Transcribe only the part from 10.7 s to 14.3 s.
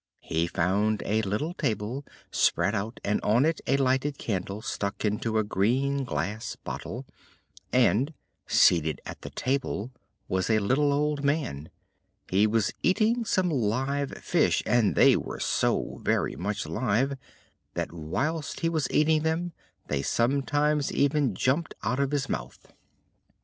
old man. He was eating some live